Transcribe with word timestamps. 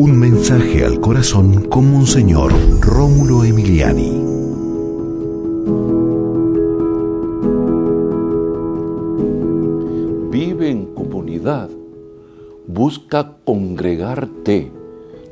Un 0.00 0.16
mensaje 0.16 0.84
al 0.84 1.00
corazón 1.00 1.64
con 1.64 1.90
Monseñor 1.90 2.52
Rómulo 2.80 3.42
Emiliani. 3.42 4.12
Vive 10.30 10.70
en 10.70 10.94
comunidad. 10.94 11.68
Busca 12.68 13.38
congregarte. 13.44 14.70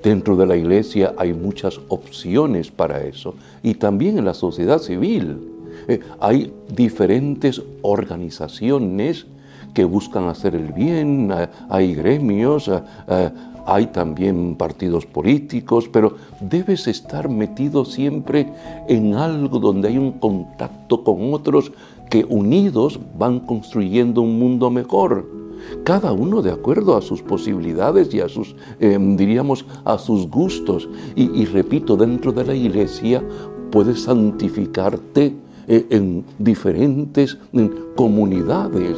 Dentro 0.02 0.34
de 0.34 0.46
la 0.46 0.56
iglesia 0.56 1.14
hay 1.16 1.32
muchas 1.32 1.78
opciones 1.86 2.72
para 2.72 3.04
eso. 3.04 3.36
Y 3.62 3.74
también 3.74 4.18
en 4.18 4.24
la 4.24 4.34
sociedad 4.34 4.80
civil. 4.80 5.48
Eh, 5.86 6.00
hay 6.18 6.52
diferentes 6.74 7.62
organizaciones 7.82 9.26
que 9.74 9.84
buscan 9.84 10.28
hacer 10.28 10.54
el 10.54 10.72
bien, 10.72 11.30
eh, 11.32 11.48
hay 11.68 11.94
gremios, 11.94 12.68
eh, 12.68 13.30
hay 13.66 13.86
también 13.86 14.54
partidos 14.56 15.06
políticos, 15.06 15.88
pero 15.92 16.16
debes 16.40 16.86
estar 16.86 17.28
metido 17.28 17.84
siempre 17.84 18.52
en 18.88 19.14
algo 19.14 19.58
donde 19.58 19.88
hay 19.88 19.98
un 19.98 20.12
contacto 20.12 21.02
con 21.02 21.34
otros 21.34 21.72
que 22.08 22.24
unidos 22.28 23.00
van 23.18 23.40
construyendo 23.40 24.22
un 24.22 24.38
mundo 24.38 24.70
mejor. 24.70 25.26
Cada 25.82 26.12
uno 26.12 26.42
de 26.42 26.52
acuerdo 26.52 26.96
a 26.96 27.02
sus 27.02 27.22
posibilidades 27.22 28.14
y 28.14 28.20
a 28.20 28.28
sus, 28.28 28.54
diríamos, 28.78 29.64
a 29.84 29.98
sus 29.98 30.28
gustos. 30.30 30.88
Y, 31.16 31.44
repito, 31.46 31.96
dentro 31.96 32.30
de 32.30 32.44
la 32.44 32.54
iglesia 32.54 33.20
puedes 33.72 34.02
santificarte 34.04 35.34
eh, 35.68 35.86
en 35.90 36.24
diferentes 36.38 37.36
comunidades. 37.96 38.96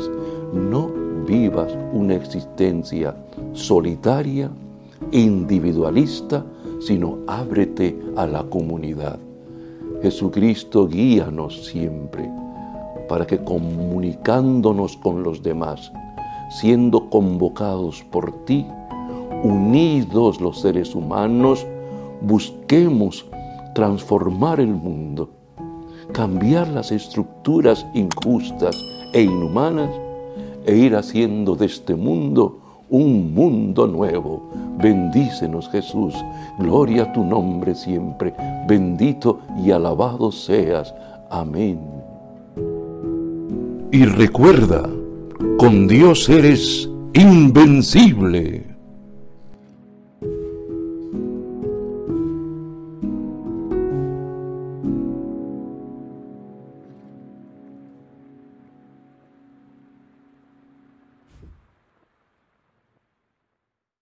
Vivas 1.28 1.76
una 1.92 2.14
existencia 2.14 3.14
solitaria, 3.52 4.50
individualista, 5.12 6.42
sino 6.80 7.18
ábrete 7.26 7.94
a 8.16 8.26
la 8.26 8.44
comunidad. 8.44 9.18
Jesucristo 10.00 10.88
guíanos 10.88 11.66
siempre 11.66 12.30
para 13.10 13.26
que 13.26 13.44
comunicándonos 13.44 14.96
con 14.96 15.22
los 15.22 15.42
demás, 15.42 15.92
siendo 16.48 17.10
convocados 17.10 18.02
por 18.10 18.46
ti, 18.46 18.66
unidos 19.42 20.40
los 20.40 20.62
seres 20.62 20.94
humanos, 20.94 21.66
busquemos 22.22 23.26
transformar 23.74 24.60
el 24.60 24.74
mundo, 24.74 25.28
cambiar 26.12 26.68
las 26.68 26.90
estructuras 26.90 27.86
injustas 27.92 28.82
e 29.12 29.20
inhumanas 29.20 29.90
e 30.68 30.76
ir 30.76 30.94
haciendo 30.96 31.56
de 31.56 31.64
este 31.64 31.94
mundo 31.94 32.60
un 32.90 33.32
mundo 33.32 33.86
nuevo. 33.86 34.50
Bendícenos 34.76 35.70
Jesús, 35.70 36.14
gloria 36.58 37.04
a 37.04 37.12
tu 37.14 37.24
nombre 37.24 37.74
siempre, 37.74 38.34
bendito 38.68 39.40
y 39.64 39.70
alabado 39.70 40.30
seas. 40.30 40.94
Amén. 41.30 41.80
Y 43.90 44.04
recuerda, 44.04 44.90
con 45.56 45.88
Dios 45.88 46.28
eres 46.28 46.86
invencible. 47.14 48.67